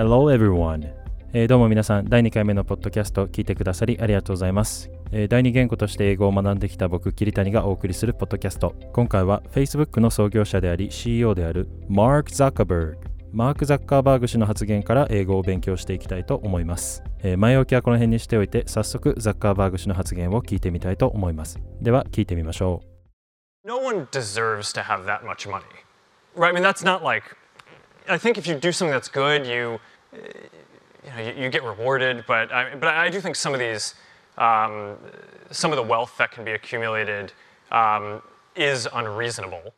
[0.00, 0.90] Hello everyone、
[1.34, 12.96] えーどうも皆さん第2回目のポッドキャスト聞いてくださりありがとうございます、えー第2言語として英語を学んできた僕桐谷がお送りするポッドキャスト今回は Facebook の創業者であり CEO であるマーク・ザッカーバーグ
[13.30, 22.80] マーク・ザッカーバーグ氏の発言から英語を勉強していきたいと思います、えー前置きはこの辺にしておいて早速ザッカーバーグ氏の発言を聞いてみたいと思いますでは聞いてみましょ
[23.66, 25.60] う No one deserves to have that much money.
[26.34, 26.48] Right?
[26.48, 27.36] I mean, that's not like.
[28.08, 29.78] I think if you do something that's good, you,
[30.12, 32.24] you, know, you, you get rewarded.
[32.26, 33.94] But I, but I do think some of these,
[34.38, 34.96] um,
[35.50, 37.32] some of the wealth that can be accumulated
[37.70, 38.22] um,
[38.56, 39.72] is unreasonable.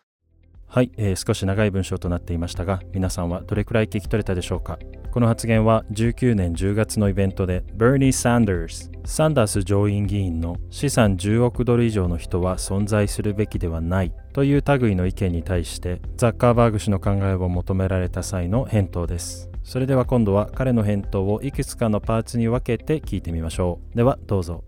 [0.69, 4.79] はい、えー少し長い文章となっていましたが皆さんはどれくらい聞き取れたでしょうか？
[5.11, 24.65] この発言は19年10月のイベントでバーニー・サンダースサンダース上院議員の資産10億ドル以上の人は存在するべきではないという類の意見に対してザッカーバーグ氏の考えを求められた際の返答ですそれでは今度は彼の返答をいくつかのパーツに分けて聞いてみましょうではどうぞ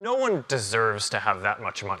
[0.00, 1.98] No one deserves to have that much money.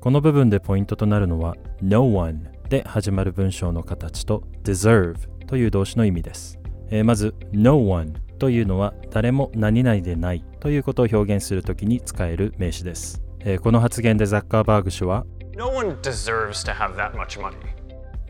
[0.00, 6.58] この部分でポイントとなるのは No one で始まる文章の形と deserve という動詞の意味です。
[6.90, 13.22] えーまず No one というのは誰も何々でないということを表現するときに使える名詞です。
[13.40, 15.24] えーこの発言でザッカーバーグ氏は
[15.56, 17.54] No one deserves to have that much money.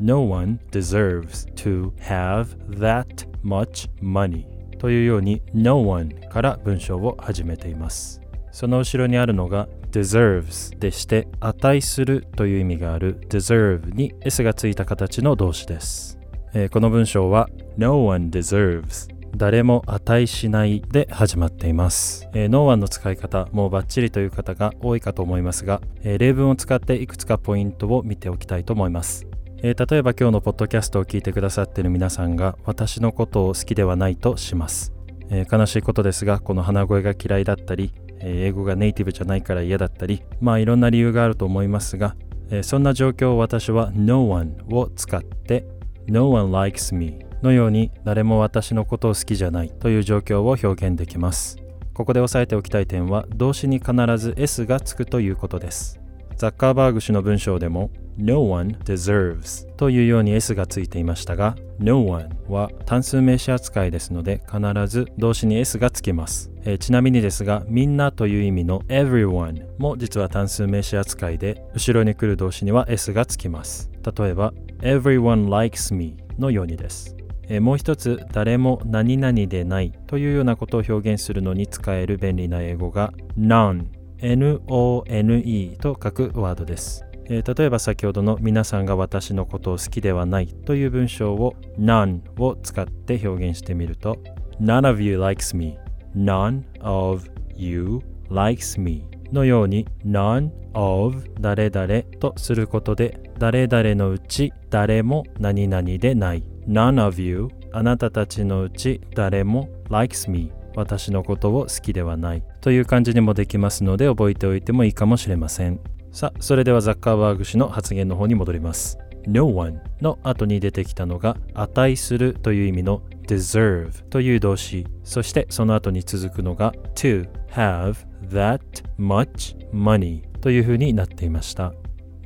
[0.01, 4.47] No one deserves to have that much money
[4.79, 8.21] というように No one から文章を始めています。
[8.51, 16.19] その後ろにあるのが deserves でして値するという意味がある deserve に s がついた形の動詞です。
[16.55, 22.27] えーこの文章は No one deserves 誰も値しないで始まっています。
[22.33, 29.27] えー、No one の使い方もうバッチリという方が多いかと思いますが、えー例文を使っていくつかポイントを見ておきたいと思います。
[29.62, 34.94] えー例えば今日のポッドキャストを聞いてくださっている皆さんが私のことを好きではないとします、
[35.28, 42.16] えー悲しいことですがこの鼻声が嫌いだったり、えー英語がネイティブじゃないから嫌だったりまあいろんな理由があると思いますが、
[42.50, 45.66] えーそんな状況を私は No one を使って
[46.06, 51.59] No one likes me のように誰も私のことを好きじゃないという状況を表現できます。
[51.93, 56.00] ここで押さえておきたい点は動詞に必ず S がつくということです。
[56.41, 73.91] ザッカーバーグ氏の文章でも No one deserves というように S がついていましたが No one は単数名詞扱いですので必ず動詞に S がつきます、えーちなみにですがみんなという意味の everyone も実は単数名詞扱いで後ろに来る動詞には S がつきます。
[74.03, 77.15] 例えば Everyone likes me のようにです。
[77.61, 94.19] もう一つ誰も何々でないというようなことを表現するのに使える便利な英語が none N-O-N-E と書くワードです、えー例えば先ほどの皆さんが私のことを好きではないという文章を none を使って表現してみると
[94.60, 95.78] None of you likes me
[96.16, 106.44] None of you likes me のように none of 誰々とすることで誰々のうち誰も何々でない。
[106.69, 115.81] None of you あなたたちのうち誰も likes me 私のことを好きではないという感じにもできますので覚えておいてもいいかもしれません。
[116.12, 118.98] さあそれではザッカーバーグ氏の発言の方に戻ります。
[119.26, 124.86] No one の後に出てきたのが値するという意味の deserve という動詞。
[125.04, 127.97] そしてその後に続くのが to have
[128.31, 128.60] that
[128.98, 131.72] much money というふうになっていました。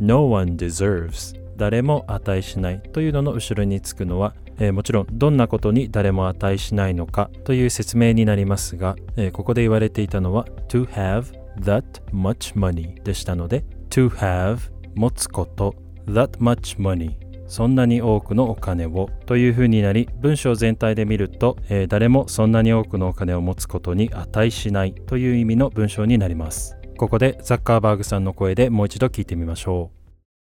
[0.00, 14.58] No one deserves 誰も値しないというのの後ろにつくのは、えーもちろんどんなことに誰も値しないのかという説明になりますが、えーここで言われていたのは to have that much money でしたので to have
[14.94, 15.74] 持つこと
[16.06, 17.12] that much money
[17.46, 29.90] そんなに多くのお金をというふうになり文章全体で見ると、えー誰もそんなに多くのお金を持つことに値しないという意味の文章になりますここでザッカーバーグさんの声でもう一度聞いてみましょ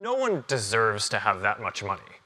[0.02, 2.19] う No one deserves to have that much money.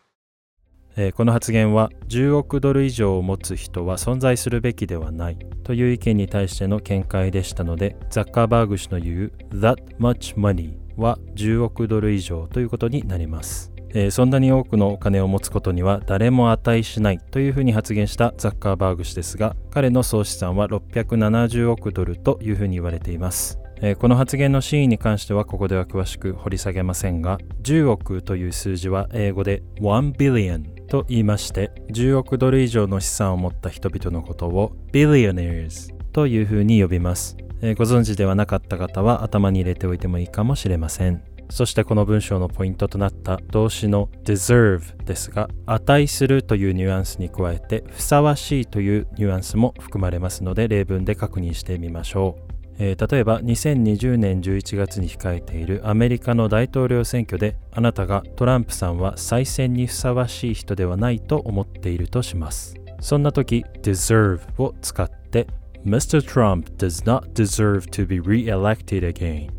[0.95, 23.59] えーこの発言は10億ドル以上を持つ人は存在するべきではないという意見に対しての見解でしたのでザッカーバーグ氏の言う That much money は10億ドル以上ということになります、えーそんなに多くのお金を持つことには誰も値しないというふうに発言したザッカーバーグ氏ですが彼の総資産は670億ドルというふうに言われています。
[23.99, 41.23] この発言の真意に関してはここでは詳しく掘り下げませんが10億という数字は英語で1 billion と言いまして10億ドル以上の資産を持った人々のことを billionaires というふうに呼びます、えーご存知ではなかった方は頭に入れておいてもいいかもしれません。
[41.49, 52.52] そしてこの文章のポイントとなった動詞の deserve ですが値するというニュアンスに加えてふさわしいというニュアンスも含まれますので例文で確認してみましょう。
[52.79, 65.47] えー、例えば2020年11月に控えているアメリカの大統領選挙であなたがトランプさんは再選にふさわしい人ではないと思っているとしますそんな時 deserve を使って
[65.85, 66.21] Mr.
[66.21, 69.51] Trump does not deserve to be re-elected again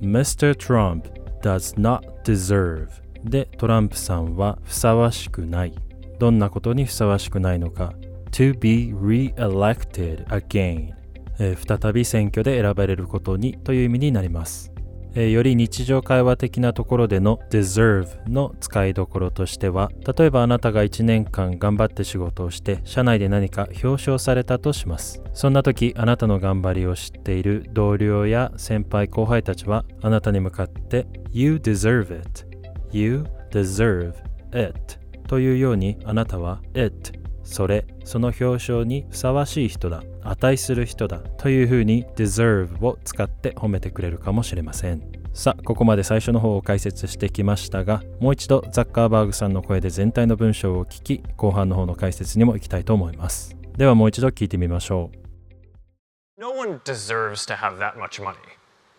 [0.00, 0.54] Mr.
[0.54, 1.08] Trump
[1.42, 2.88] does not deserve
[3.24, 5.74] でトランプさんはふさわしくない
[6.22, 7.94] どんなことにふさわしくないのか
[8.30, 10.94] ？To be re-elected again、
[11.42, 14.72] えー、再び選挙で選ばれることにという意味になります。
[15.14, 25.20] えー、より日常会話的なところでの deserve の使いどころとしては例えばあなたが1年間頑張って仕事をして社内で何か表彰されたとします。
[25.34, 32.46] そんな時あなたの頑張りを知っている同僚や先輩後輩たちはあなたに向かって You deserve it
[32.92, 34.14] You deserve
[34.54, 37.12] it というようにあなたは it
[37.42, 40.02] それその表彰にふさわしい人だ。
[40.24, 45.02] 値する人だというふうに deserve を使って褒めてくれるかもしれません
[45.34, 58.36] さあここまで最初の方を解説してきましたがもう一度ザッカーバーグさんの声で全体の文章を聞き後半の方の解説にも行きたいと思いますではもう一度聞いてみましょう No one deserves to have that much money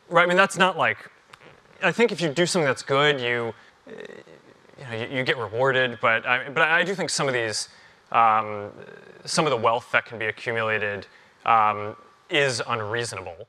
[0.09, 0.97] right I mean that's not like
[1.83, 3.53] I think if you do something that's good you
[4.79, 7.69] you know you, you get rewarded but I, but I do think some of these
[8.13, 8.71] um,
[9.25, 11.07] some of the wealth that can be accumulated
[11.45, 11.95] um,
[12.29, 13.47] is unreasonable.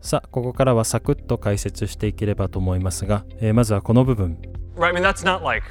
[0.00, 4.38] さあ、ここからはサクッと解説していければと思いますが、えー、まずはこの部分。
[4.76, 5.64] Right, I mean, that's not like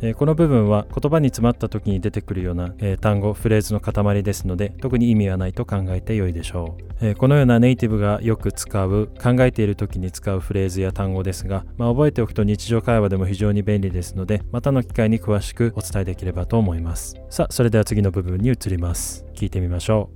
[0.00, 17.16] えー、この部分は言葉に詰まった時に出てくるような、えー、単語、フレーズの塊ですので特に意味はないと考えてよいでしょう、えー、このようなネイティブがよく使う考えている時に使うフレーズや単語ですが、まあ、覚えておくと日常会話でも非常に便利ですのでまたの機会に詳しくお伝えできればと思います。
[17.30, 19.24] さあそれでは次の部分に移ります。
[19.34, 20.10] 聞いてみましょ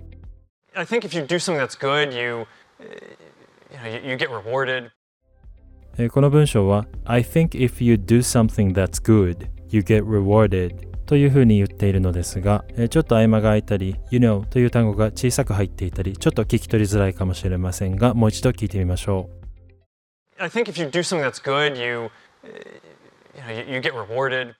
[0.75, 0.79] う。
[0.79, 2.47] I think if you do something that's good you, you,
[3.83, 4.91] know, you get rewarded.
[6.11, 19.31] この文章は I think if you do something that's good you get rewarded というふうに言っているのですが、ちょっと合間が空いたり、you know という単語が小さく入っていたり、ちょっと聞き取りづらいかもしれませんが、もう一度聞いてみましょ
[20.39, 20.43] う。
[20.43, 22.11] I think if you do something that's good, you, you,
[23.43, 24.55] know, you get rewarded.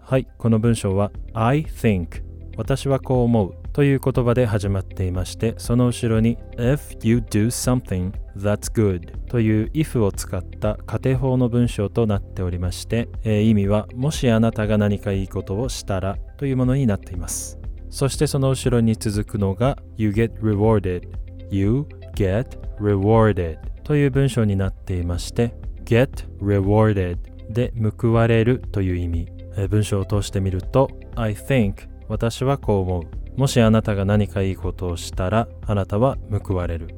[0.00, 2.22] はい、この文章は I think
[2.60, 17.58] 私はこう思うという言葉で始まっていましてその後ろに If you do something that's good という if を使った仮定法の文章となっておりまして、えー、意味はもしあなたが何かいいことをしたらというものになっています。
[17.88, 21.08] そしてその後ろに続くのが You get rewarded.
[21.50, 25.54] You get rewarded という文章になっていまして
[25.86, 27.16] get rewarded
[27.50, 29.28] で報われるという意味。
[29.68, 33.38] 文章を通してみると I think 私はこう思う。
[33.38, 36.88] もしあなたが何かいいことをしたらあなたは報われる。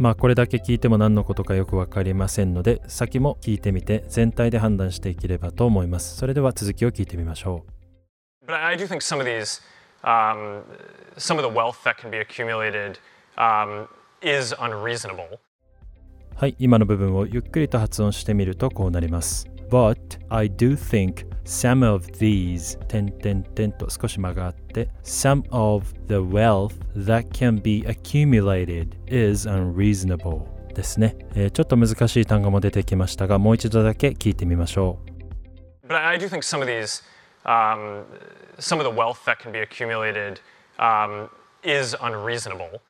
[0.00, 6.16] まあこれだけ聞いても何のことかよくわかりませんので先も聞いてみて全体で判断していければと思います。
[6.16, 7.64] それでは続きを聞いてみましょ
[8.44, 8.50] う。
[8.50, 9.62] But I do think some of these
[10.02, 10.62] um,
[11.16, 12.98] some of the wealth that can be accumulated
[13.36, 13.86] um,
[14.20, 15.38] is unreasonable.
[16.34, 27.61] はい今の部分をゆっくりと発音してみるとこうなります But I do think some of these 点点点と少し間があって some of the wealth that can
[27.61, 37.03] be accumulated is unreasonable ですね、えー、ちょっと難しい単語も出てきましたがもう一度だけ聞いてみましょう But I do think some of these
[37.45, 38.03] um,
[38.59, 40.39] some of the wealth that can be accumulated
[40.79, 41.29] um,
[41.63, 42.81] is unreasonable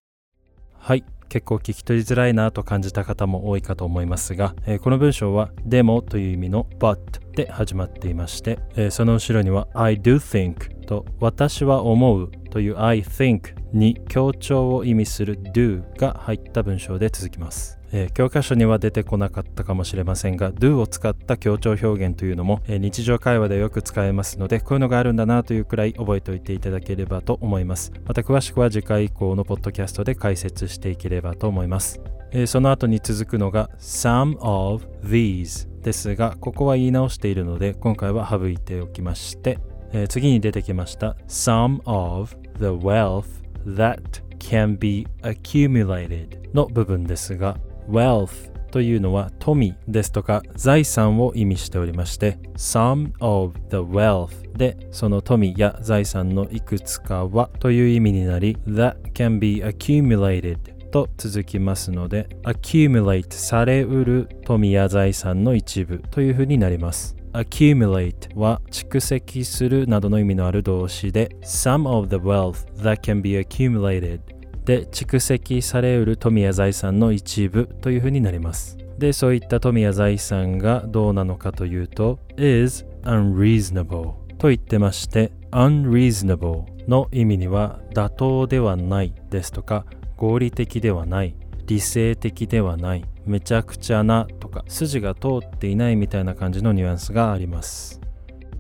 [0.87, 6.97] はい結構聞き取りづらいなと感じた方も多いかと思いますが、えー、この文章はでもという意味の but
[7.35, 17.76] で始まっていまして、えー、その後ろには I do think と私は思うという I think に強調を意味する do が入った文章で続きます。
[17.93, 27.93] えー、教科書には出てこなかったかもしれませんが do を使った強調表現というのも、えー、日常会話でよく使えますのでこういうのがあるんだなというくらい覚えておいていただければと思います。
[28.07, 32.01] また詳しくは次回以降のポッドキャストで解説していければと思います、
[32.33, 39.59] えー、その後に続くのが some of these ですがここは言い直しているので今回は省いておきまして、
[39.93, 43.27] えー、次に出てきました some of the wealth
[43.67, 44.01] that
[44.39, 47.57] can be accumulated の部分ですが
[47.89, 60.59] wealth というのは富ですとか財産を意味しておりまして some of the wealth でその富や財産のいくつかはという意味になり that can be accumulated
[60.91, 74.21] と続きますので accumulate されうる富や財産の一部というふうになります accumulate は蓄積するなどの意味のある動詞で some of the wealth that can be accumulated
[74.67, 78.77] で蓄積されうる富や財産の一部というふうになります。
[78.99, 89.85] でそういった富や財産がどうなのかというと is unreasonable と言ってまして unreasonable の意味には妥当ではないですとか
[90.17, 98.01] 合理的ではない理性的ではないめちゃくちゃなとか筋が通っていないみたいな感じのニュアンスがあります、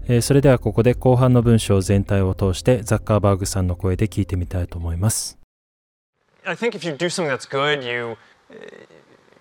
[0.06, 5.45] えー、それではここで後半の文章全体を通してザッカーバーグさんの声で聞いてみたいと思います。
[6.45, 8.17] I think if you do something that's good you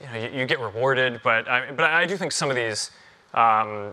[0.00, 2.90] you, know, you, you get rewarded but I, but I do think some of these
[3.34, 3.92] um,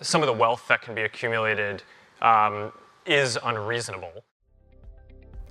[0.00, 1.82] some of the wealth that can be accumulated
[2.22, 2.72] um,
[3.06, 4.24] is unreasonable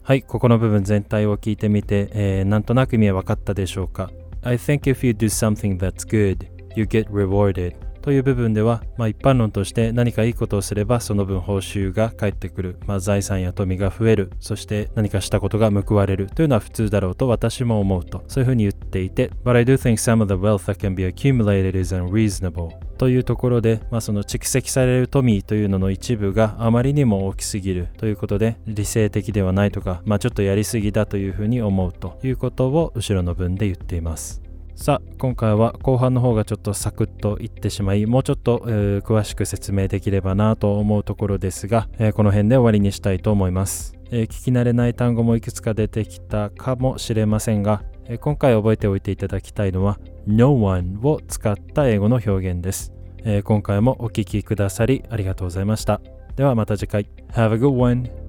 [0.06, 14.33] はい、ここの部分全体を聞いてみて、えー、なんとなく意味は分かったでしょうか I think if you do something that's good, you get rewarded という部分では、まあ、一般論として何かいいことをすればその分報酬が返ってくる、まあ、財産や富が増える。
[14.41, 16.29] そして何かしたことが報われる。
[16.29, 18.25] というのは普通だろうと私も思うと。
[18.29, 27.89] そういうふうに言っていて But I do think some of the wealth that can be accumulated is unreasonable というところで、まあ、その蓄積される富というのの一部があまりにも大きすぎる。
[27.99, 34.48] ということで理性的ではないとか、まあ、ちょっとやりすぎだというふうに思うということを後ろの文で言っています。
[34.79, 52.93] さあ今回は後半の方がちょっとサクッといってしまいもうちょっと、えー、詳しく説明できればなと思うところですが、えー、この辺で終わりにしたいと思います、えー、聞き慣れない単語もいくつか出てきたかもしれませんが、え今回覚えておいていただきたいのは No one を使った英語の表現です、
[53.25, 56.01] え今回もお聴きくださりありがとうございました。
[56.37, 57.09] ではまた次回。
[57.33, 58.28] Have a good one.